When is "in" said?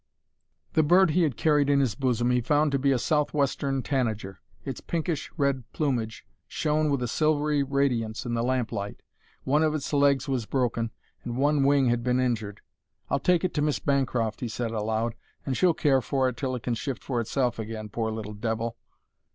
1.69-1.79, 8.25-8.33